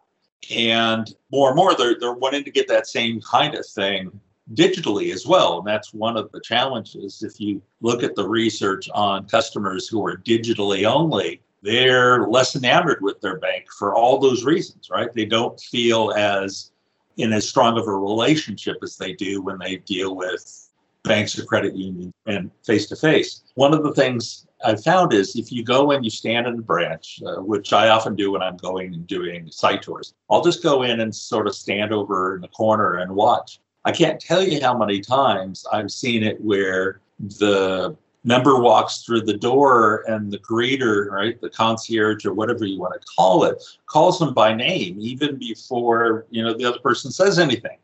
And 0.49 1.13
more 1.31 1.49
and 1.49 1.55
more, 1.55 1.75
they're, 1.75 1.99
they're 1.99 2.13
wanting 2.13 2.43
to 2.43 2.51
get 2.51 2.67
that 2.67 2.87
same 2.87 3.21
kind 3.21 3.55
of 3.55 3.65
thing 3.65 4.19
digitally 4.53 5.13
as 5.13 5.27
well. 5.27 5.59
And 5.59 5.67
that's 5.67 5.93
one 5.93 6.17
of 6.17 6.31
the 6.31 6.41
challenges. 6.41 7.21
If 7.21 7.39
you 7.39 7.61
look 7.81 8.01
at 8.03 8.15
the 8.15 8.27
research 8.27 8.89
on 8.93 9.27
customers 9.27 9.87
who 9.87 10.05
are 10.05 10.17
digitally 10.17 10.85
only, 10.85 11.41
they're 11.61 12.27
less 12.27 12.55
enamored 12.55 13.01
with 13.01 13.21
their 13.21 13.37
bank 13.37 13.65
for 13.77 13.95
all 13.95 14.17
those 14.17 14.43
reasons, 14.43 14.89
right? 14.89 15.13
They 15.13 15.25
don't 15.25 15.59
feel 15.59 16.13
as 16.15 16.71
in 17.17 17.33
as 17.33 17.47
strong 17.47 17.77
of 17.77 17.87
a 17.87 17.91
relationship 17.91 18.77
as 18.81 18.97
they 18.97 19.13
do 19.13 19.41
when 19.41 19.59
they 19.59 19.77
deal 19.77 20.15
with 20.15 20.69
banks 21.03 21.37
or 21.37 21.45
credit 21.45 21.75
unions 21.75 22.13
and 22.25 22.49
face 22.65 22.87
to 22.87 22.95
face. 22.95 23.43
One 23.55 23.73
of 23.73 23.83
the 23.83 23.93
things 23.93 24.47
I've 24.65 24.83
found 24.83 25.13
is 25.13 25.35
if 25.35 25.51
you 25.51 25.63
go 25.63 25.91
and 25.91 26.03
you 26.03 26.11
stand 26.11 26.47
in 26.47 26.55
a 26.55 26.61
branch, 26.61 27.21
uh, 27.25 27.41
which 27.41 27.71
I 27.73 27.89
often 27.89 28.15
do 28.15 28.31
when 28.31 28.41
I'm 28.41 28.57
going 28.57 28.93
and 28.93 29.07
doing 29.07 29.49
site 29.51 29.81
tours, 29.81 30.13
I'll 30.29 30.43
just 30.43 30.63
go 30.63 30.83
in 30.83 30.99
and 30.99 31.15
sort 31.15 31.47
of 31.47 31.55
stand 31.55 31.93
over 31.93 32.35
in 32.35 32.41
the 32.41 32.47
corner 32.49 32.95
and 32.95 33.15
watch. 33.15 33.59
I 33.85 33.91
can't 33.91 34.19
tell 34.19 34.43
you 34.43 34.61
how 34.61 34.77
many 34.77 34.99
times 34.99 35.65
I've 35.71 35.91
seen 35.91 36.23
it 36.23 36.39
where 36.41 37.01
the 37.19 37.95
member 38.23 38.59
walks 38.59 39.03
through 39.03 39.21
the 39.21 39.37
door 39.37 40.03
and 40.07 40.31
the 40.31 40.39
greeter, 40.39 41.09
right, 41.09 41.39
the 41.39 41.49
concierge 41.49 42.25
or 42.25 42.33
whatever 42.33 42.65
you 42.65 42.79
want 42.79 42.93
to 42.99 43.07
call 43.15 43.45
it, 43.45 43.63
calls 43.85 44.19
them 44.19 44.33
by 44.33 44.53
name 44.53 44.97
even 44.99 45.37
before, 45.37 46.25
you 46.29 46.43
know, 46.43 46.53
the 46.53 46.65
other 46.65 46.79
person 46.79 47.11
says 47.11 47.39
anything. 47.39 47.77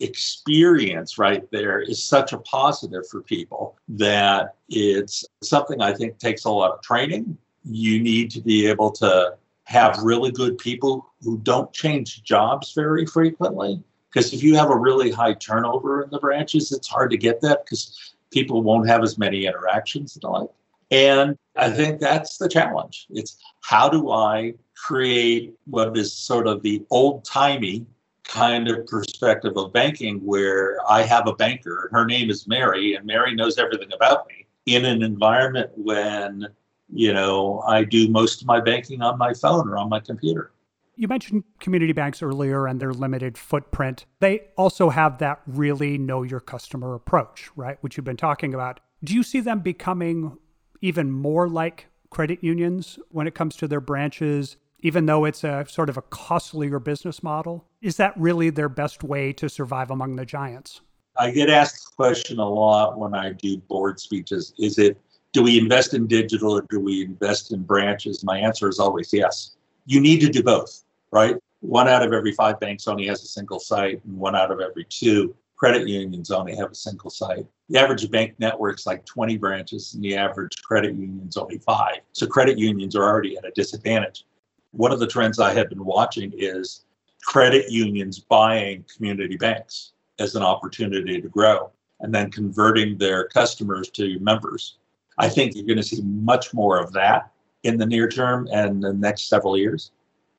Experience 0.00 1.18
right 1.18 1.48
there 1.50 1.80
is 1.80 2.02
such 2.02 2.32
a 2.32 2.38
positive 2.38 3.06
for 3.08 3.22
people 3.22 3.76
that 3.88 4.54
it's 4.68 5.24
something 5.42 5.80
I 5.80 5.92
think 5.92 6.18
takes 6.18 6.44
a 6.44 6.50
lot 6.50 6.72
of 6.72 6.82
training. 6.82 7.36
You 7.64 8.00
need 8.00 8.30
to 8.32 8.40
be 8.40 8.66
able 8.66 8.90
to 8.92 9.36
have 9.64 9.98
really 10.02 10.32
good 10.32 10.58
people 10.58 11.06
who 11.22 11.38
don't 11.38 11.72
change 11.72 12.22
jobs 12.22 12.72
very 12.72 13.06
frequently. 13.06 13.82
Because 14.10 14.32
if 14.32 14.42
you 14.42 14.56
have 14.56 14.70
a 14.70 14.76
really 14.76 15.10
high 15.10 15.34
turnover 15.34 16.02
in 16.02 16.10
the 16.10 16.18
branches, 16.18 16.72
it's 16.72 16.88
hard 16.88 17.10
to 17.10 17.16
get 17.16 17.40
that 17.42 17.64
because 17.64 18.14
people 18.32 18.62
won't 18.62 18.88
have 18.88 19.02
as 19.02 19.18
many 19.18 19.46
interactions 19.46 20.16
and 20.16 20.24
like. 20.24 20.48
And 20.90 21.38
I 21.56 21.70
think 21.70 22.00
that's 22.00 22.38
the 22.38 22.48
challenge. 22.48 23.06
It's 23.10 23.36
how 23.60 23.88
do 23.88 24.10
I 24.10 24.54
create 24.74 25.54
what 25.66 25.96
is 25.96 26.12
sort 26.12 26.48
of 26.48 26.62
the 26.62 26.82
old 26.90 27.24
timey 27.24 27.86
kind 28.30 28.68
of 28.68 28.86
perspective 28.86 29.56
of 29.56 29.72
banking 29.72 30.18
where 30.24 30.78
I 30.88 31.02
have 31.02 31.26
a 31.26 31.34
banker, 31.34 31.88
her 31.92 32.06
name 32.06 32.30
is 32.30 32.46
Mary, 32.46 32.94
and 32.94 33.04
Mary 33.04 33.34
knows 33.34 33.58
everything 33.58 33.92
about 33.92 34.28
me 34.28 34.46
in 34.66 34.84
an 34.84 35.02
environment 35.02 35.70
when, 35.74 36.46
you 36.88 37.12
know, 37.12 37.60
I 37.66 37.82
do 37.82 38.08
most 38.08 38.40
of 38.40 38.46
my 38.46 38.60
banking 38.60 39.02
on 39.02 39.18
my 39.18 39.34
phone 39.34 39.68
or 39.68 39.76
on 39.76 39.88
my 39.88 39.98
computer. 39.98 40.52
You 40.94 41.08
mentioned 41.08 41.42
community 41.58 41.92
banks 41.92 42.22
earlier 42.22 42.66
and 42.68 42.78
their 42.78 42.92
limited 42.92 43.36
footprint. 43.36 44.04
They 44.20 44.42
also 44.56 44.90
have 44.90 45.18
that 45.18 45.40
really 45.46 45.98
know 45.98 46.22
your 46.22 46.40
customer 46.40 46.94
approach, 46.94 47.50
right? 47.56 47.78
Which 47.80 47.96
you've 47.96 48.04
been 48.04 48.16
talking 48.16 48.54
about. 48.54 48.78
Do 49.02 49.14
you 49.14 49.24
see 49.24 49.40
them 49.40 49.60
becoming 49.60 50.36
even 50.82 51.10
more 51.10 51.48
like 51.48 51.86
credit 52.10 52.44
unions 52.44 52.98
when 53.08 53.26
it 53.26 53.34
comes 53.34 53.56
to 53.56 53.66
their 53.66 53.80
branches, 53.80 54.56
even 54.80 55.06
though 55.06 55.24
it's 55.24 55.42
a 55.42 55.64
sort 55.68 55.88
of 55.88 55.96
a 55.96 56.02
costlier 56.02 56.78
business 56.78 57.22
model? 57.22 57.66
Is 57.80 57.96
that 57.96 58.14
really 58.16 58.50
their 58.50 58.68
best 58.68 59.02
way 59.02 59.32
to 59.34 59.48
survive 59.48 59.90
among 59.90 60.16
the 60.16 60.26
giants? 60.26 60.80
I 61.16 61.30
get 61.30 61.50
asked 61.50 61.84
the 61.84 61.96
question 61.96 62.38
a 62.38 62.48
lot 62.48 62.98
when 62.98 63.14
I 63.14 63.32
do 63.32 63.56
board 63.56 63.98
speeches. 64.00 64.54
Is 64.58 64.78
it 64.78 64.98
do 65.32 65.42
we 65.42 65.58
invest 65.58 65.94
in 65.94 66.06
digital 66.06 66.56
or 66.56 66.66
do 66.70 66.80
we 66.80 67.04
invest 67.04 67.52
in 67.52 67.62
branches? 67.62 68.24
My 68.24 68.38
answer 68.38 68.68
is 68.68 68.78
always 68.80 69.12
yes. 69.12 69.52
You 69.86 70.00
need 70.00 70.20
to 70.20 70.28
do 70.28 70.42
both 70.42 70.82
right? 71.10 71.36
One 71.60 71.88
out 71.88 72.04
of 72.04 72.12
every 72.12 72.32
five 72.32 72.58
banks 72.60 72.88
only 72.88 73.06
has 73.06 73.22
a 73.22 73.26
single 73.26 73.58
site, 73.58 74.02
and 74.04 74.16
one 74.16 74.34
out 74.34 74.50
of 74.50 74.60
every 74.60 74.84
two 74.88 75.34
credit 75.56 75.86
unions 75.86 76.30
only 76.30 76.56
have 76.56 76.70
a 76.70 76.74
single 76.74 77.10
site. 77.10 77.46
The 77.68 77.78
average 77.78 78.10
bank 78.10 78.34
network's 78.38 78.86
like 78.86 79.04
20 79.04 79.36
branches, 79.36 79.94
and 79.94 80.02
the 80.02 80.16
average 80.16 80.62
credit 80.62 80.94
union's 80.94 81.36
only 81.36 81.58
five. 81.58 81.98
So 82.12 82.26
credit 82.26 82.58
unions 82.58 82.96
are 82.96 83.04
already 83.04 83.36
at 83.36 83.44
a 83.44 83.50
disadvantage. 83.50 84.24
One 84.72 84.92
of 84.92 85.00
the 85.00 85.06
trends 85.06 85.38
I 85.38 85.52
have 85.52 85.68
been 85.68 85.84
watching 85.84 86.32
is 86.34 86.84
credit 87.24 87.70
unions 87.70 88.18
buying 88.18 88.84
community 88.94 89.36
banks 89.36 89.92
as 90.18 90.34
an 90.34 90.42
opportunity 90.42 91.20
to 91.20 91.28
grow 91.28 91.70
and 92.00 92.14
then 92.14 92.30
converting 92.30 92.96
their 92.98 93.28
customers 93.28 93.90
to 93.90 94.18
members. 94.20 94.78
I 95.18 95.28
think 95.28 95.54
you're 95.54 95.66
going 95.66 95.76
to 95.76 95.82
see 95.82 96.02
much 96.02 96.54
more 96.54 96.78
of 96.78 96.92
that 96.92 97.30
in 97.62 97.76
the 97.76 97.86
near 97.86 98.08
term 98.08 98.48
and 98.52 98.82
the 98.82 98.92
next 98.92 99.28
several 99.28 99.56
years. 99.56 99.92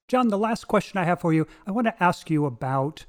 John, 0.07 0.27
the 0.27 0.37
last 0.37 0.67
question 0.67 0.97
I 0.97 1.05
have 1.05 1.21
for 1.21 1.33
you, 1.33 1.47
I 1.67 1.71
want 1.71 1.87
to 1.87 2.03
ask 2.03 2.29
you 2.29 2.45
about 2.45 3.05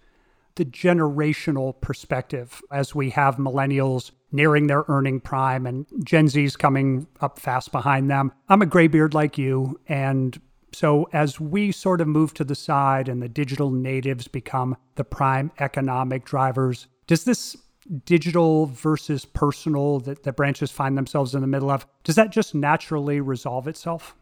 the 0.57 0.65
generational 0.65 1.81
perspective 1.81 2.61
as 2.71 2.95
we 2.95 3.11
have 3.11 3.37
millennials 3.37 4.11
nearing 4.31 4.67
their 4.67 4.85
earning 4.89 5.21
prime 5.21 5.67
and 5.67 5.87
Gen 6.05 6.29
Z's 6.29 6.57
coming 6.57 7.07
up 7.21 7.39
fast 7.39 7.73
behind 7.73 8.11
them. 8.11 8.33
I'm 8.49 8.63
a 8.63 8.67
graybeard 8.67 9.15
like 9.15 9.39
you. 9.39 9.81
And 9.89 10.39
so 10.73 11.09
as 11.13 11.39
we 11.39 11.73
sort 11.73 12.01
of 12.01 12.09
move 12.09 12.35
to 12.35 12.45
the 12.45 12.55
side 12.55 13.09
and 13.09 13.23
the 13.23 13.29
digital 13.29 13.71
natives 13.71 14.29
become 14.29 14.77
the 14.95 15.05
prime 15.05 15.51
economic 15.59 16.25
drivers, 16.25 16.89
does 17.07 17.25
this 17.25 17.57
digital 18.05 18.67
versus 18.67 19.25
personal 19.25 20.01
that 20.01 20.23
the 20.23 20.33
branches 20.33 20.71
find 20.71 20.97
themselves 20.97 21.35
in 21.35 21.41
the 21.41 21.47
middle 21.47 21.71
of, 21.71 21.87
does 22.05 22.15
that 22.15 22.31
just 22.31 22.55
naturally 22.55 23.21
resolve 23.21 23.67
itself? 23.69 24.15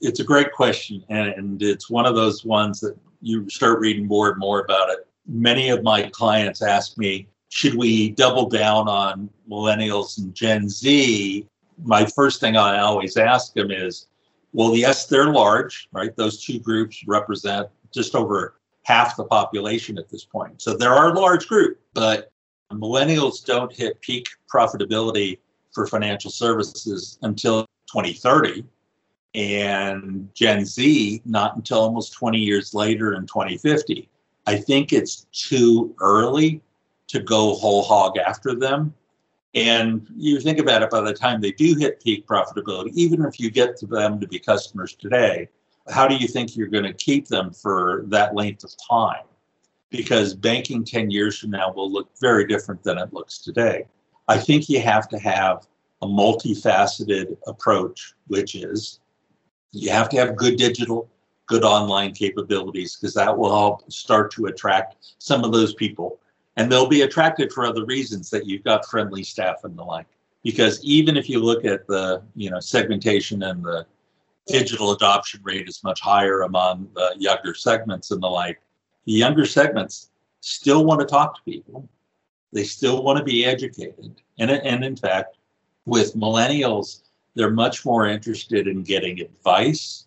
It's 0.00 0.20
a 0.20 0.24
great 0.24 0.52
question, 0.52 1.02
and 1.08 1.60
it's 1.60 1.90
one 1.90 2.06
of 2.06 2.14
those 2.14 2.44
ones 2.44 2.80
that 2.80 2.96
you 3.20 3.48
start 3.50 3.80
reading 3.80 4.06
more 4.06 4.30
and 4.30 4.38
more 4.38 4.60
about 4.60 4.90
it. 4.90 5.08
Many 5.26 5.70
of 5.70 5.82
my 5.82 6.08
clients 6.10 6.62
ask 6.62 6.96
me, 6.96 7.28
should 7.48 7.74
we 7.74 8.10
double 8.10 8.48
down 8.48 8.88
on 8.88 9.28
millennials 9.50 10.18
and 10.18 10.34
Gen 10.34 10.68
Z? 10.68 11.46
My 11.82 12.04
first 12.04 12.40
thing 12.40 12.56
I 12.56 12.78
always 12.78 13.16
ask 13.16 13.54
them 13.54 13.70
is, 13.70 14.06
well, 14.52 14.76
yes, 14.76 15.06
they're 15.06 15.30
large, 15.30 15.88
right? 15.92 16.14
Those 16.16 16.42
two 16.42 16.58
groups 16.58 17.04
represent 17.06 17.68
just 17.92 18.14
over 18.14 18.54
half 18.84 19.16
the 19.16 19.24
population 19.24 19.98
at 19.98 20.08
this 20.08 20.24
point. 20.24 20.62
So 20.62 20.76
there 20.76 20.94
are 20.94 21.10
a 21.10 21.18
large 21.18 21.46
group, 21.46 21.78
but 21.94 22.32
millennials 22.72 23.44
don't 23.44 23.72
hit 23.72 24.00
peak 24.00 24.26
profitability 24.52 25.38
for 25.72 25.86
financial 25.86 26.30
services 26.30 27.18
until 27.22 27.66
2030 27.92 28.64
and 29.34 30.28
Gen 30.34 30.64
Z 30.64 31.22
not 31.24 31.56
until 31.56 31.80
almost 31.80 32.12
20 32.14 32.38
years 32.38 32.74
later 32.74 33.14
in 33.14 33.26
2050. 33.26 34.08
I 34.46 34.56
think 34.56 34.92
it's 34.92 35.26
too 35.32 35.94
early 36.00 36.62
to 37.08 37.20
go 37.20 37.54
whole 37.54 37.82
hog 37.82 38.16
after 38.18 38.54
them. 38.54 38.94
And 39.54 40.06
you 40.14 40.40
think 40.40 40.58
about 40.58 40.82
it, 40.82 40.90
by 40.90 41.00
the 41.00 41.14
time 41.14 41.40
they 41.40 41.52
do 41.52 41.74
hit 41.74 42.02
peak 42.02 42.26
profitability, 42.26 42.92
even 42.94 43.24
if 43.24 43.40
you 43.40 43.50
get 43.50 43.76
to 43.78 43.86
them 43.86 44.20
to 44.20 44.28
be 44.28 44.38
customers 44.38 44.94
today, 44.94 45.48
how 45.90 46.06
do 46.06 46.16
you 46.16 46.28
think 46.28 46.54
you're 46.54 46.68
going 46.68 46.84
to 46.84 46.92
keep 46.92 47.28
them 47.28 47.52
for 47.52 48.04
that 48.08 48.34
length 48.34 48.64
of 48.64 48.74
time? 48.88 49.24
Because 49.90 50.34
banking 50.34 50.84
10 50.84 51.10
years 51.10 51.38
from 51.38 51.50
now 51.50 51.72
will 51.72 51.90
look 51.90 52.10
very 52.20 52.46
different 52.46 52.82
than 52.82 52.98
it 52.98 53.12
looks 53.12 53.38
today. 53.38 53.86
I 54.28 54.36
think 54.36 54.68
you 54.68 54.80
have 54.80 55.08
to 55.08 55.18
have 55.18 55.66
a 56.02 56.06
multifaceted 56.06 57.36
approach, 57.46 58.12
which 58.26 58.54
is 58.54 59.00
you 59.72 59.90
have 59.90 60.10
to 60.10 60.18
have 60.18 60.36
good 60.36 60.56
digital, 60.56 61.08
good 61.46 61.64
online 61.64 62.12
capabilities, 62.12 62.96
because 62.96 63.14
that 63.14 63.36
will 63.36 63.50
help 63.50 63.90
start 63.90 64.30
to 64.32 64.46
attract 64.46 65.14
some 65.18 65.42
of 65.44 65.52
those 65.52 65.72
people. 65.74 66.20
And 66.58 66.70
they'll 66.70 66.88
be 66.88 67.02
attracted 67.02 67.52
for 67.52 67.64
other 67.64 67.84
reasons 67.86 68.30
that 68.30 68.44
you've 68.44 68.64
got 68.64 68.84
friendly 68.84 69.22
staff 69.22 69.62
and 69.62 69.78
the 69.78 69.84
like. 69.84 70.08
Because 70.42 70.82
even 70.82 71.16
if 71.16 71.28
you 71.28 71.38
look 71.38 71.64
at 71.64 71.86
the 71.86 72.22
you 72.34 72.50
know 72.50 72.58
segmentation 72.58 73.44
and 73.44 73.64
the 73.64 73.86
digital 74.46 74.92
adoption 74.92 75.40
rate 75.44 75.68
is 75.68 75.84
much 75.84 76.00
higher 76.00 76.42
among 76.42 76.88
the 76.94 77.14
younger 77.16 77.54
segments 77.54 78.10
and 78.10 78.20
the 78.20 78.28
like, 78.28 78.60
the 79.06 79.12
younger 79.12 79.46
segments 79.46 80.10
still 80.40 80.84
want 80.84 81.00
to 81.00 81.06
talk 81.06 81.36
to 81.36 81.42
people. 81.50 81.88
They 82.52 82.64
still 82.64 83.02
want 83.02 83.18
to 83.18 83.24
be 83.24 83.44
educated. 83.44 84.20
And, 84.38 84.50
and 84.50 84.84
in 84.84 84.96
fact, 84.96 85.36
with 85.84 86.16
millennials, 86.16 87.02
they're 87.34 87.50
much 87.50 87.84
more 87.84 88.06
interested 88.06 88.66
in 88.66 88.82
getting 88.82 89.20
advice. 89.20 90.06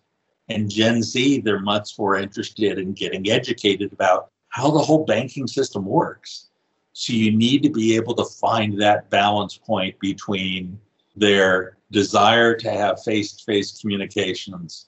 And 0.49 0.69
Gen 0.69 1.01
Z, 1.01 1.41
they're 1.41 1.59
much 1.59 1.97
more 1.97 2.17
interested 2.17 2.77
in 2.77 2.93
getting 2.93 3.29
educated 3.29 3.93
about 3.93 4.30
how 4.51 4.69
the 4.69 4.79
whole 4.79 5.05
banking 5.05 5.47
system 5.47 5.85
works. 5.85 6.47
So 6.93 7.13
you 7.13 7.35
need 7.35 7.63
to 7.63 7.69
be 7.69 7.95
able 7.95 8.13
to 8.15 8.25
find 8.25 8.79
that 8.81 9.09
balance 9.09 9.57
point 9.57 9.99
between 9.99 10.79
their 11.15 11.77
desire 11.91 12.55
to 12.55 12.69
have 12.69 13.03
face 13.03 13.33
to 13.33 13.43
face 13.43 13.79
communications 13.81 14.87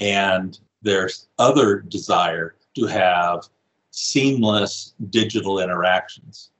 and 0.00 0.58
their 0.82 1.08
other 1.38 1.80
desire 1.80 2.56
to 2.76 2.86
have 2.86 3.48
seamless 3.90 4.94
digital 5.10 5.60
interactions. 5.60 6.50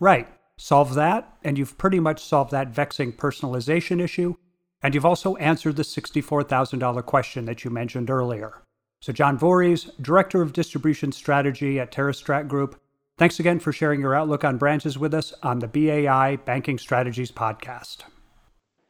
Right. 0.00 0.28
Solve 0.56 0.94
that, 0.94 1.36
and 1.42 1.58
you've 1.58 1.78
pretty 1.78 2.00
much 2.00 2.22
solved 2.22 2.50
that 2.50 2.68
vexing 2.68 3.14
personalization 3.14 4.00
issue 4.00 4.36
and 4.84 4.94
you've 4.94 5.06
also 5.06 5.34
answered 5.36 5.76
the 5.76 5.82
$64,000 5.82 7.06
question 7.06 7.46
that 7.46 7.64
you 7.64 7.70
mentioned 7.70 8.10
earlier. 8.10 8.63
So, 9.04 9.12
John 9.12 9.36
Voorhees, 9.36 9.90
Director 10.00 10.40
of 10.40 10.54
Distribution 10.54 11.12
Strategy 11.12 11.78
at 11.78 11.92
TerraStrat 11.92 12.48
Group, 12.48 12.80
thanks 13.18 13.38
again 13.38 13.60
for 13.60 13.70
sharing 13.70 14.00
your 14.00 14.14
outlook 14.14 14.44
on 14.44 14.56
branches 14.56 14.98
with 14.98 15.12
us 15.12 15.34
on 15.42 15.58
the 15.58 15.68
BAI 15.68 16.36
Banking 16.36 16.78
Strategies 16.78 17.30
podcast. 17.30 17.98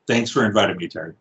Thanks 0.07 0.31
for 0.31 0.44
inviting 0.44 0.77
me, 0.77 0.87
Terry. 0.87 1.14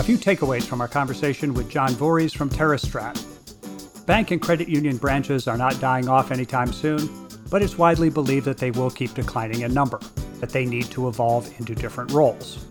A 0.00 0.02
few 0.02 0.18
takeaways 0.18 0.64
from 0.64 0.80
our 0.80 0.88
conversation 0.88 1.54
with 1.54 1.70
John 1.70 1.90
Voorhees 1.90 2.32
from 2.32 2.50
TerraStrat. 2.50 4.04
Bank 4.06 4.32
and 4.32 4.42
credit 4.42 4.68
union 4.68 4.96
branches 4.96 5.46
are 5.46 5.56
not 5.56 5.78
dying 5.78 6.08
off 6.08 6.32
anytime 6.32 6.72
soon, 6.72 7.08
but 7.48 7.62
it's 7.62 7.78
widely 7.78 8.10
believed 8.10 8.46
that 8.46 8.58
they 8.58 8.72
will 8.72 8.90
keep 8.90 9.14
declining 9.14 9.60
in 9.60 9.72
number 9.72 10.00
that 10.40 10.50
they 10.50 10.66
need 10.66 10.86
to 10.86 11.06
evolve 11.06 11.48
into 11.60 11.76
different 11.76 12.10
roles. 12.10 12.66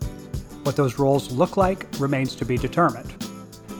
What 0.63 0.75
those 0.75 0.99
roles 0.99 1.31
look 1.31 1.57
like 1.57 1.87
remains 1.99 2.35
to 2.35 2.45
be 2.45 2.57
determined. 2.57 3.13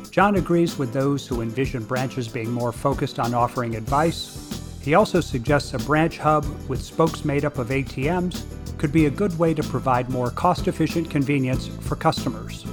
John 0.09 0.35
agrees 0.35 0.77
with 0.77 0.91
those 0.91 1.27
who 1.27 1.41
envision 1.41 1.83
branches 1.83 2.27
being 2.27 2.51
more 2.51 2.71
focused 2.71 3.19
on 3.19 3.33
offering 3.33 3.75
advice. 3.75 4.79
He 4.81 4.95
also 4.95 5.21
suggests 5.21 5.73
a 5.73 5.77
branch 5.77 6.17
hub 6.17 6.45
with 6.67 6.81
spokes 6.81 7.23
made 7.23 7.45
up 7.45 7.59
of 7.59 7.69
ATMs 7.69 8.43
could 8.79 8.91
be 8.91 9.05
a 9.05 9.11
good 9.11 9.37
way 9.37 9.53
to 9.53 9.61
provide 9.61 10.09
more 10.09 10.31
cost 10.31 10.67
efficient 10.67 11.07
convenience 11.07 11.67
for 11.67 11.95
customers. 11.95 12.63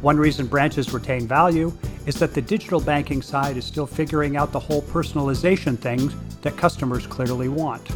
One 0.00 0.16
reason 0.16 0.46
branches 0.46 0.94
retain 0.94 1.28
value 1.28 1.70
is 2.06 2.14
that 2.14 2.32
the 2.32 2.40
digital 2.40 2.80
banking 2.80 3.20
side 3.20 3.58
is 3.58 3.66
still 3.66 3.86
figuring 3.86 4.38
out 4.38 4.52
the 4.52 4.60
whole 4.60 4.80
personalization 4.80 5.78
things 5.78 6.14
that 6.40 6.56
customers 6.56 7.06
clearly 7.06 7.48
want. 7.48 7.86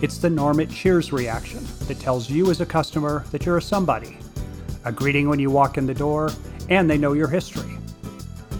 It's 0.00 0.18
the 0.18 0.30
norm 0.30 0.56
Normit 0.56 0.70
Cheers 0.70 1.12
reaction 1.12 1.64
that 1.86 2.00
tells 2.00 2.30
you 2.30 2.50
as 2.50 2.60
a 2.60 2.66
customer 2.66 3.24
that 3.30 3.44
you're 3.44 3.58
a 3.58 3.62
somebody, 3.62 4.16
a 4.84 4.92
greeting 4.92 5.28
when 5.28 5.38
you 5.38 5.50
walk 5.50 5.78
in 5.78 5.86
the 5.86 5.94
door, 5.94 6.30
and 6.68 6.88
they 6.88 6.98
know 6.98 7.12
your 7.12 7.28
history. 7.28 7.76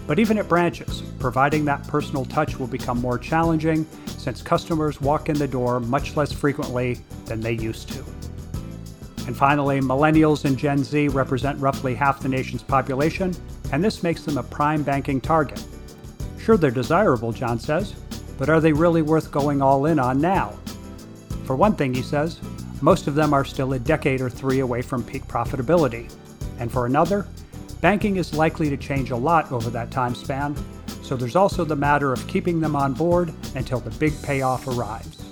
But 0.05 0.19
even 0.19 0.37
at 0.37 0.49
branches, 0.49 1.01
providing 1.19 1.65
that 1.65 1.87
personal 1.87 2.25
touch 2.25 2.59
will 2.59 2.67
become 2.67 2.99
more 2.99 3.17
challenging 3.17 3.87
since 4.17 4.41
customers 4.41 5.01
walk 5.01 5.29
in 5.29 5.37
the 5.37 5.47
door 5.47 5.79
much 5.79 6.15
less 6.15 6.31
frequently 6.31 6.99
than 7.25 7.39
they 7.39 7.53
used 7.53 7.89
to. 7.89 8.03
And 9.25 9.35
finally, 9.35 9.79
millennials 9.79 10.43
and 10.43 10.57
Gen 10.57 10.83
Z 10.83 11.07
represent 11.09 11.59
roughly 11.59 11.95
half 11.95 12.21
the 12.21 12.27
nation's 12.27 12.63
population, 12.63 13.33
and 13.71 13.81
this 13.83 14.03
makes 14.03 14.23
them 14.23 14.37
a 14.37 14.43
prime 14.43 14.83
banking 14.83 15.21
target. 15.21 15.63
Sure, 16.37 16.57
they're 16.57 16.71
desirable, 16.71 17.31
John 17.31 17.57
says, 17.57 17.93
but 18.37 18.49
are 18.49 18.59
they 18.59 18.73
really 18.73 19.01
worth 19.01 19.31
going 19.31 19.61
all 19.61 19.85
in 19.85 19.99
on 19.99 20.19
now? 20.19 20.53
For 21.45 21.55
one 21.55 21.75
thing, 21.75 21.93
he 21.93 22.01
says, 22.01 22.39
most 22.83 23.07
of 23.07 23.15
them 23.15 23.33
are 23.33 23.45
still 23.45 23.71
a 23.71 23.79
decade 23.79 24.19
or 24.19 24.29
three 24.29 24.59
away 24.59 24.81
from 24.81 25.01
peak 25.05 25.23
profitability. 25.23 26.13
And 26.59 26.69
for 26.69 26.85
another, 26.85 27.25
banking 27.79 28.17
is 28.17 28.33
likely 28.33 28.69
to 28.69 28.75
change 28.75 29.09
a 29.09 29.15
lot 29.15 29.49
over 29.53 29.69
that 29.69 29.89
time 29.89 30.13
span, 30.13 30.53
so 31.01 31.15
there's 31.15 31.37
also 31.37 31.63
the 31.63 31.77
matter 31.77 32.11
of 32.11 32.27
keeping 32.27 32.59
them 32.59 32.75
on 32.75 32.93
board 32.93 33.33
until 33.55 33.79
the 33.79 33.89
big 33.91 34.11
payoff 34.21 34.67
arrives. 34.67 35.23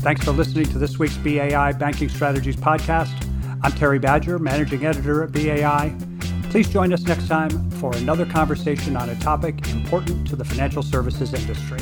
Thanks 0.00 0.24
for 0.24 0.32
listening 0.32 0.66
to 0.66 0.78
this 0.78 0.98
week's 0.98 1.16
BAI 1.18 1.72
Banking 1.74 2.08
Strategies 2.08 2.56
podcast. 2.56 3.14
I'm 3.62 3.70
Terry 3.72 4.00
Badger, 4.00 4.40
Managing 4.40 4.84
Editor 4.84 5.22
at 5.22 5.30
BAI. 5.30 5.96
Please 6.50 6.68
join 6.68 6.92
us 6.92 7.02
next 7.02 7.28
time 7.28 7.70
for 7.72 7.94
another 7.96 8.26
conversation 8.26 8.96
on 8.96 9.10
a 9.10 9.18
topic 9.20 9.68
important 9.68 10.26
to 10.26 10.34
the 10.34 10.44
financial 10.44 10.82
services 10.82 11.32
industry. 11.34 11.78